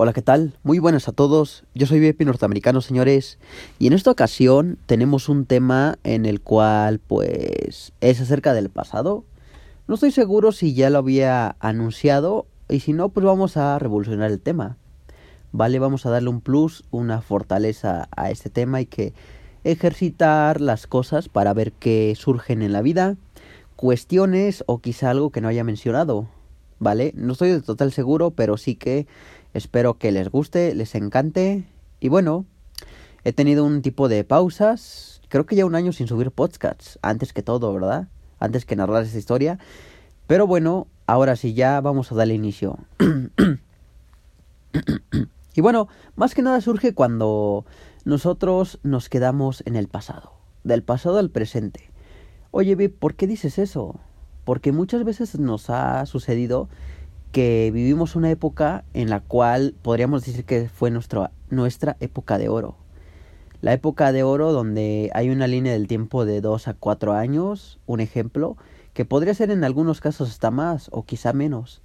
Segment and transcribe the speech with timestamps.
[0.00, 0.54] Hola, ¿qué tal?
[0.62, 1.64] Muy buenas a todos.
[1.74, 3.40] Yo soy VIP norteamericano, señores,
[3.80, 9.24] y en esta ocasión tenemos un tema en el cual, pues, es acerca del pasado.
[9.88, 14.30] No estoy seguro si ya lo había anunciado, y si no, pues vamos a revolucionar
[14.30, 14.76] el tema.
[15.50, 19.14] Vale, vamos a darle un plus, una fortaleza a este tema y que
[19.64, 23.16] ejercitar las cosas para ver qué surgen en la vida,
[23.74, 26.28] cuestiones o quizá algo que no haya mencionado.
[26.80, 27.12] ¿Vale?
[27.16, 29.08] No estoy del total seguro, pero sí que
[29.58, 31.64] Espero que les guste, les encante.
[31.98, 32.46] Y bueno,
[33.24, 35.20] he tenido un tipo de pausas.
[35.28, 36.96] Creo que ya un año sin subir podcasts.
[37.02, 38.06] Antes que todo, ¿verdad?
[38.38, 39.58] Antes que narrar esta historia.
[40.28, 42.78] Pero bueno, ahora sí ya vamos a darle inicio.
[45.56, 47.64] y bueno, más que nada surge cuando
[48.04, 50.34] nosotros nos quedamos en el pasado.
[50.62, 51.90] Del pasado al presente.
[52.52, 53.98] Oye, ¿por qué dices eso?
[54.44, 56.68] Porque muchas veces nos ha sucedido
[57.32, 62.48] que vivimos una época en la cual podríamos decir que fue nuestra, nuestra época de
[62.48, 62.76] oro.
[63.60, 67.80] La época de oro donde hay una línea del tiempo de 2 a 4 años,
[67.86, 68.56] un ejemplo,
[68.94, 71.82] que podría ser en algunos casos hasta más o quizá menos.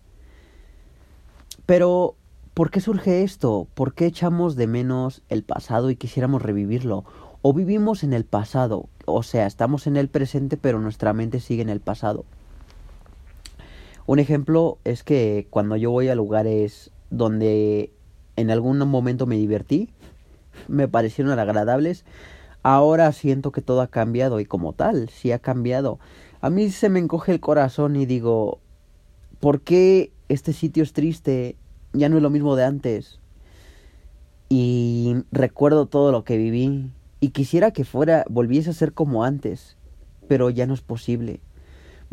[1.66, 2.16] Pero,
[2.54, 3.68] ¿por qué surge esto?
[3.74, 7.06] ¿Por qué echamos de menos el pasado y quisiéramos revivirlo?
[7.42, 8.88] ¿O vivimos en el pasado?
[9.06, 12.26] O sea, estamos en el presente pero nuestra mente sigue en el pasado.
[14.06, 17.92] Un ejemplo es que cuando yo voy a lugares donde
[18.36, 19.90] en algún momento me divertí,
[20.68, 22.04] me parecieron agradables,
[22.64, 26.00] ahora siento que todo ha cambiado y como tal, sí ha cambiado.
[26.42, 28.60] A mí se me encoge el corazón y digo,
[29.40, 31.56] ¿por qué este sitio es triste?
[31.94, 33.20] Ya no es lo mismo de antes.
[34.50, 39.78] Y recuerdo todo lo que viví y quisiera que fuera, volviese a ser como antes,
[40.28, 41.40] pero ya no es posible.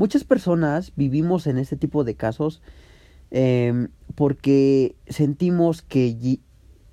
[0.00, 2.62] Muchas personas vivimos en este tipo de casos
[3.30, 6.40] em, porque sentimos que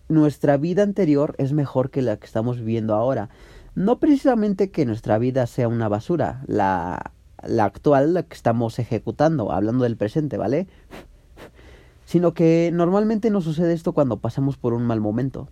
[0.10, 3.30] nuestra vida anterior es mejor que la que estamos viviendo ahora.
[3.76, 7.14] No precisamente que nuestra vida sea una basura, la,
[7.46, 10.67] la actual, la que estamos ejecutando, hablando del presente, ¿vale?
[12.04, 15.48] Sino que normalmente nos sucede esto cuando pasamos por un mal momento.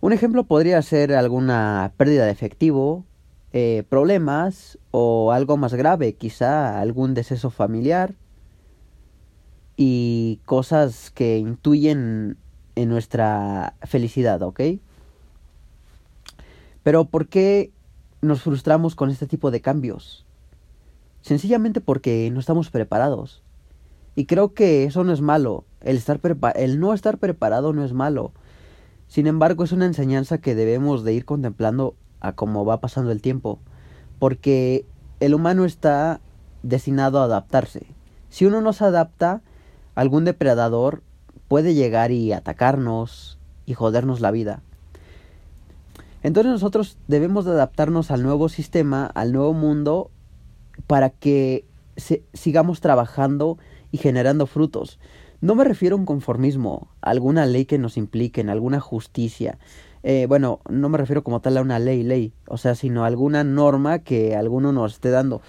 [0.00, 3.04] Un ejemplo podría ser alguna pérdida de efectivo,
[3.52, 8.14] eh, problemas o algo más grave, quizá algún deceso familiar
[9.76, 12.36] y cosas que intuyen
[12.74, 14.60] en nuestra felicidad, ¿ok?
[16.82, 17.72] Pero ¿por qué
[18.20, 20.26] nos frustramos con este tipo de cambios?
[21.22, 23.42] Sencillamente porque no estamos preparados.
[24.14, 25.64] Y creo que eso no es malo.
[25.80, 26.20] El, estar
[26.56, 28.32] el no estar preparado no es malo.
[29.06, 33.22] Sin embargo, es una enseñanza que debemos de ir contemplando a cómo va pasando el
[33.22, 33.58] tiempo,
[34.18, 34.86] porque
[35.20, 36.20] el humano está
[36.62, 37.86] destinado a adaptarse.
[38.30, 39.42] Si uno no se adapta,
[39.94, 41.02] algún depredador
[41.48, 44.62] puede llegar y atacarnos y jodernos la vida.
[46.22, 50.10] Entonces nosotros debemos de adaptarnos al nuevo sistema, al nuevo mundo,
[50.86, 51.64] para que
[52.32, 53.58] sigamos trabajando
[53.92, 54.98] y generando frutos.
[55.40, 59.58] No me refiero a un conformismo, a alguna ley que nos implique, en alguna justicia,
[60.10, 63.08] eh, bueno, no me refiero como tal a una ley, ley, o sea, sino a
[63.08, 65.42] alguna norma que alguno nos esté dando.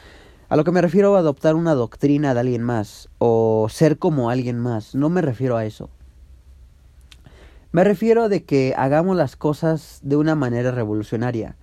[0.50, 4.30] A lo que me refiero a adoptar una doctrina de alguien más o ser como
[4.30, 5.90] alguien más, no me refiero a eso.
[7.72, 11.56] Me refiero de que hagamos las cosas de una manera revolucionaria,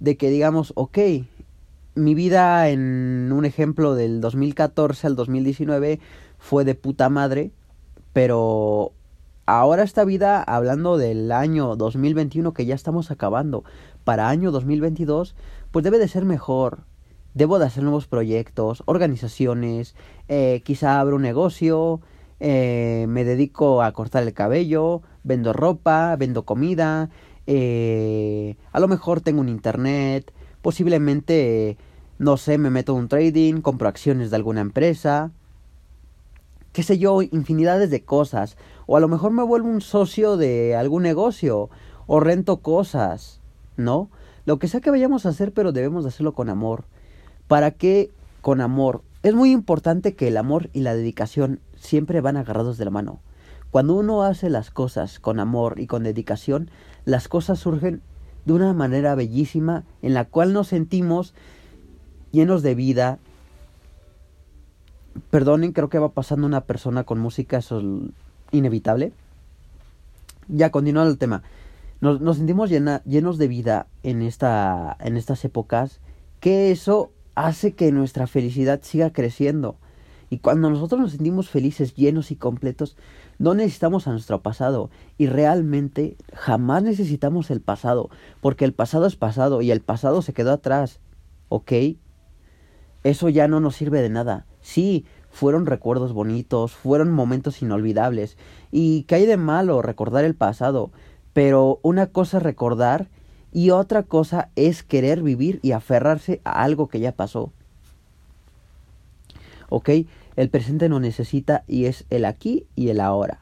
[0.00, 0.98] de que digamos, ok,
[1.94, 6.00] mi vida en un ejemplo del 2014 al 2019
[6.40, 7.52] fue de puta madre,
[8.12, 8.94] pero
[9.46, 13.64] ahora esta vida, hablando del año 2021 que ya estamos acabando,
[14.04, 15.34] para año 2022,
[15.70, 16.80] pues debe de ser mejor.
[17.34, 19.94] Debo de hacer nuevos proyectos, organizaciones,
[20.28, 22.00] eh, quizá abro un negocio,
[22.40, 27.08] eh, me dedico a cortar el cabello, vendo ropa, vendo comida,
[27.46, 31.78] eh, a lo mejor tengo un internet, posiblemente,
[32.18, 35.30] no sé, me meto en un trading, compro acciones de alguna empresa,
[36.72, 38.56] qué sé yo, infinidades de cosas.
[38.86, 41.70] O a lo mejor me vuelvo un socio de algún negocio.
[42.06, 43.40] O rento cosas.
[43.76, 44.10] ¿No?
[44.44, 46.84] Lo que sea que vayamos a hacer, pero debemos de hacerlo con amor.
[47.48, 49.02] ¿Para qué con amor?
[49.22, 53.20] Es muy importante que el amor y la dedicación siempre van agarrados de la mano.
[53.70, 56.70] Cuando uno hace las cosas con amor y con dedicación,
[57.04, 58.02] las cosas surgen
[58.44, 61.34] de una manera bellísima en la cual nos sentimos
[62.32, 63.18] llenos de vida,
[65.30, 67.84] Perdonen, creo que va pasando una persona con música, eso es
[68.52, 69.12] inevitable.
[70.48, 71.42] Ya, continuando el tema.
[72.00, 76.00] Nos, nos sentimos llenos de vida en, esta, en estas épocas,
[76.40, 79.76] que eso hace que nuestra felicidad siga creciendo.
[80.30, 82.96] Y cuando nosotros nos sentimos felices, llenos y completos,
[83.38, 84.90] no necesitamos a nuestro pasado.
[85.18, 88.08] Y realmente jamás necesitamos el pasado,
[88.40, 91.00] porque el pasado es pasado y el pasado se quedó atrás.
[91.48, 91.72] ¿Ok?
[93.04, 94.46] Eso ya no nos sirve de nada.
[94.60, 98.36] Sí, fueron recuerdos bonitos, fueron momentos inolvidables.
[98.70, 100.92] ¿Y qué hay de malo recordar el pasado?
[101.32, 103.08] Pero una cosa es recordar
[103.50, 107.52] y otra cosa es querer vivir y aferrarse a algo que ya pasó.
[109.70, 109.90] ¿Ok?
[110.36, 113.40] El presente no necesita y es el aquí y el ahora.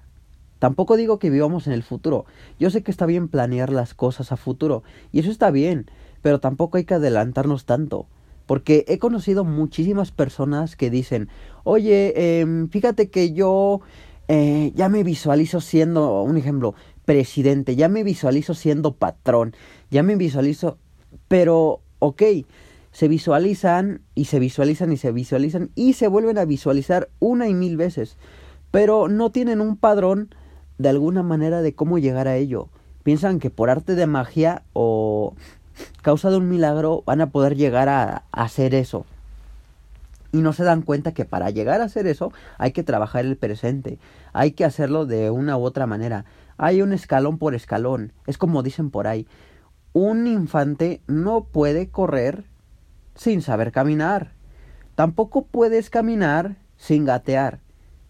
[0.61, 2.25] Tampoco digo que vivamos en el futuro.
[2.59, 5.91] Yo sé que está bien planear las cosas a futuro y eso está bien,
[6.23, 8.07] pero tampoco hay que adelantarnos tanto.
[8.51, 11.29] Porque he conocido muchísimas personas que dicen,
[11.63, 13.81] oye, eh, fíjate que yo
[14.27, 16.75] eh, ya me visualizo siendo, un ejemplo,
[17.05, 19.55] presidente, ya me visualizo siendo patrón,
[19.89, 20.79] ya me visualizo,
[21.29, 22.23] pero, ok,
[22.91, 27.55] se visualizan y se visualizan y se visualizan y se vuelven a visualizar una y
[27.55, 28.17] mil veces,
[28.73, 30.35] pero no tienen un padrón
[30.77, 32.69] de alguna manera de cómo llegar a ello.
[33.05, 35.37] Piensan que por arte de magia o
[36.03, 39.07] causa de un milagro van a poder llegar a, hacer eso.
[40.33, 43.37] Y no se dan cuenta que para llegar a hacer eso hay que trabajar el
[43.37, 43.99] presente,
[44.33, 46.25] hay que hacerlo de una u otra manera.
[46.57, 49.27] Hay un escalón por escalón, es como dicen por ahí.
[49.93, 52.45] Un infante no puede correr
[53.17, 54.33] sin saber caminar.
[54.95, 57.59] Tampoco puedes caminar sin gatear.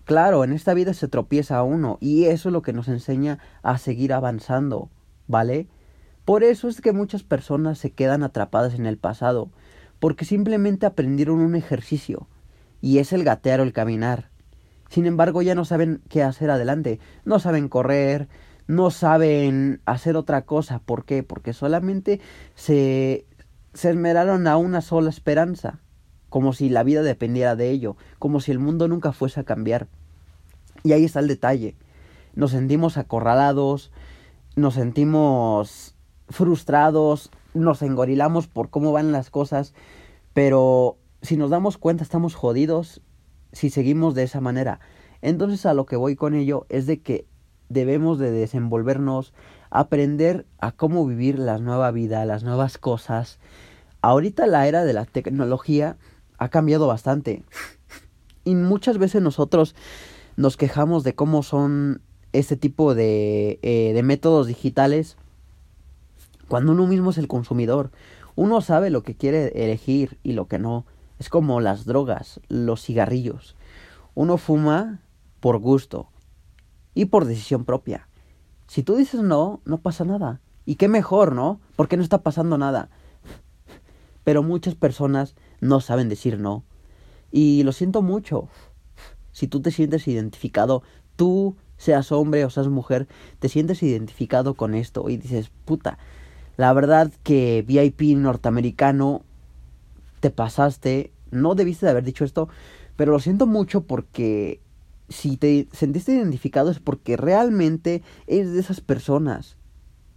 [0.05, 3.79] Claro, en esta vida se tropieza uno y eso es lo que nos enseña a
[3.79, 4.91] seguir avanzando,
[5.29, 5.69] ¿vale?
[6.25, 9.51] Por eso es que muchas personas se quedan atrapadas en el pasado,
[9.99, 12.29] porque simplemente aprendieron un ejercicio,
[12.81, 14.31] y es el gatear o el caminar.
[14.89, 18.29] Sin embargo, ya no saben qué hacer adelante, no saben correr,
[18.67, 20.81] no saben hacer otra cosa.
[20.81, 21.23] ¿Por qué?
[21.23, 22.21] Porque solamente
[22.55, 23.25] se,
[23.73, 25.79] se esmeraron a una sola esperanza,
[26.29, 29.89] como si la vida dependiera de ello, como si el mundo nunca fuese a cambiar.
[30.83, 31.77] Y ahí está el detalle.
[32.35, 33.91] Nos sentimos acorralados,
[34.57, 35.95] nos sentimos
[36.31, 39.75] frustrados, nos engorilamos por cómo van las cosas,
[40.32, 43.03] pero si nos damos cuenta estamos jodidos
[43.53, 44.81] si seguimos de esa manera.
[45.23, 47.27] Entonces a lo que voy con ello es de que
[47.69, 49.32] debemos de desenvolvernos,
[49.71, 53.38] aprender a cómo vivir la nueva vida, las nuevas cosas.
[54.00, 55.97] Ahorita la era de la tecnología
[56.38, 57.44] ha cambiado bastante.
[58.43, 59.75] Y muchas veces nosotros
[60.37, 62.00] nos quejamos de cómo son
[62.33, 65.19] este tipo de, eh, de métodos digitales
[66.50, 67.93] cuando uno mismo es el consumidor,
[68.35, 70.85] uno sabe lo que quiere elegir y lo que no.
[71.20, 73.55] Es como las drogas, los cigarrillos.
[74.17, 75.00] Uno fuma
[75.38, 76.08] por gusto
[76.93, 78.08] y por decisión propia.
[78.67, 80.41] Si tú dices no, no pasa nada.
[80.67, 81.61] Y qué mejor, ¿no?
[81.76, 82.91] Porque no está pasando nada.
[84.25, 86.64] Pero muchas personas no saben decir no.
[87.31, 88.49] Y lo siento mucho.
[89.31, 90.82] Si tú te sientes identificado,
[91.14, 93.06] tú seas hombre o seas mujer,
[93.38, 95.99] te sientes identificado con esto y dices, puta,
[96.61, 99.23] la verdad que VIP norteamericano
[100.21, 102.51] te pasaste, no debiste de haber dicho esto,
[102.97, 104.61] pero lo siento mucho porque
[105.09, 109.57] si te sentiste identificado es porque realmente eres de esas personas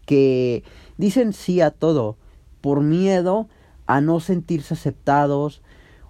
[0.05, 0.65] que
[0.97, 2.17] dicen sí a todo
[2.59, 3.47] por miedo
[3.87, 5.61] a no sentirse aceptados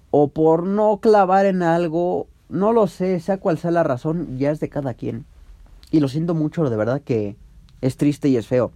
[0.10, 4.50] o por no clavar en algo, no lo sé, sea cual sea la razón, ya
[4.50, 5.26] es de cada quien.
[5.92, 7.36] Y lo siento mucho, de verdad que
[7.82, 8.72] es triste y es feo.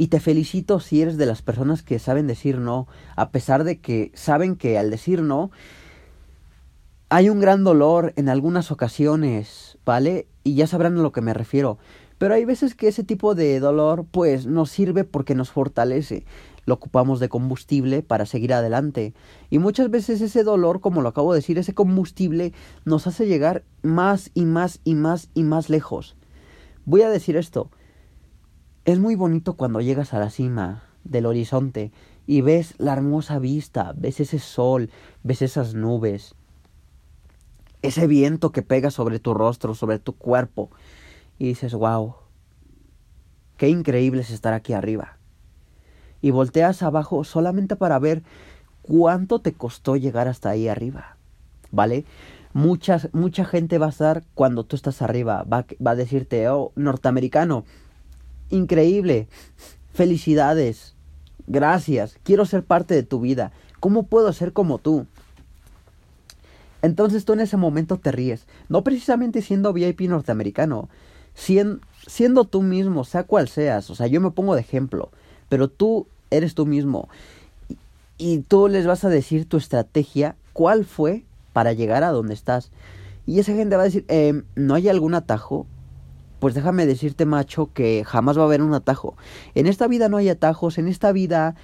[0.00, 3.80] Y te felicito si eres de las personas que saben decir no, a pesar de
[3.80, 5.50] que saben que al decir no
[7.10, 10.26] hay un gran dolor en algunas ocasiones, ¿vale?
[10.42, 11.76] Y ya sabrán a lo que me refiero.
[12.16, 16.24] Pero hay veces que ese tipo de dolor pues nos sirve porque nos fortalece.
[16.64, 19.12] Lo ocupamos de combustible para seguir adelante.
[19.50, 22.54] Y muchas veces ese dolor, como lo acabo de decir, ese combustible
[22.86, 26.16] nos hace llegar más y más y más y más lejos.
[26.86, 27.70] Voy a decir esto.
[28.90, 31.92] Es muy bonito cuando llegas a la cima del horizonte
[32.26, 34.90] y ves la hermosa vista, ves ese sol,
[35.22, 36.34] ves esas nubes,
[37.82, 40.70] ese viento que pega sobre tu rostro, sobre tu cuerpo,
[41.38, 42.16] y dices, wow,
[43.58, 45.18] qué increíble es estar aquí arriba.
[46.20, 48.24] Y volteas abajo solamente para ver
[48.82, 51.16] cuánto te costó llegar hasta ahí arriba,
[51.70, 52.04] ¿vale?
[52.54, 56.72] Mucha, mucha gente va a estar cuando tú estás arriba, va, va a decirte, oh,
[56.74, 57.64] norteamericano,
[58.50, 59.28] increíble,
[59.92, 60.94] felicidades,
[61.46, 65.06] gracias, quiero ser parte de tu vida, ¿cómo puedo ser como tú?
[66.82, 70.88] Entonces tú en ese momento te ríes, no precisamente siendo VIP norteamericano,
[71.34, 75.10] siendo, siendo tú mismo, sea cual seas, o sea, yo me pongo de ejemplo,
[75.48, 77.08] pero tú eres tú mismo.
[77.68, 77.76] Y,
[78.16, 82.70] y tú les vas a decir tu estrategia, cuál fue para llegar a donde estás.
[83.26, 85.66] Y esa gente va a decir, eh, ¿no hay algún atajo?
[86.40, 89.14] Pues déjame decirte, macho, que jamás va a haber un atajo.
[89.54, 91.54] En esta vida no hay atajos, en esta vida